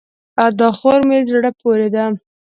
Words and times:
دا 0.59 0.69
خور 0.77 0.99
مې 1.07 1.19
زړه 1.29 1.51
پورې 1.61 1.87
ده. 1.95 2.03